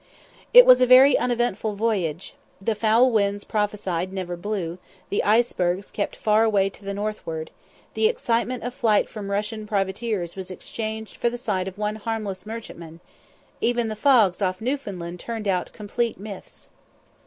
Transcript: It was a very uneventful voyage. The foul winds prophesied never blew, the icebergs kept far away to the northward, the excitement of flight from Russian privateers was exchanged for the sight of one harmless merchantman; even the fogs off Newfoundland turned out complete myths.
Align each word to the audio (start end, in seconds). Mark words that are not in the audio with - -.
It 0.51 0.65
was 0.65 0.81
a 0.81 0.87
very 0.87 1.15
uneventful 1.15 1.75
voyage. 1.75 2.33
The 2.59 2.73
foul 2.73 3.11
winds 3.11 3.43
prophesied 3.43 4.11
never 4.11 4.35
blew, 4.35 4.79
the 5.11 5.23
icebergs 5.23 5.91
kept 5.91 6.15
far 6.15 6.43
away 6.43 6.71
to 6.71 6.83
the 6.83 6.95
northward, 6.95 7.51
the 7.93 8.07
excitement 8.07 8.63
of 8.63 8.73
flight 8.73 9.09
from 9.11 9.29
Russian 9.29 9.67
privateers 9.67 10.35
was 10.35 10.49
exchanged 10.49 11.17
for 11.17 11.29
the 11.29 11.37
sight 11.37 11.67
of 11.67 11.77
one 11.77 11.97
harmless 11.97 12.47
merchantman; 12.47 12.99
even 13.61 13.89
the 13.89 13.95
fogs 13.95 14.41
off 14.41 14.59
Newfoundland 14.59 15.19
turned 15.19 15.47
out 15.47 15.71
complete 15.71 16.19
myths. 16.19 16.69